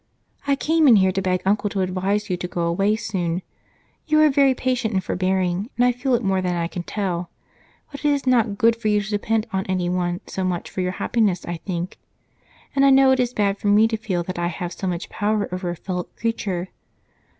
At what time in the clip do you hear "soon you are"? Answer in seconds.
2.95-4.31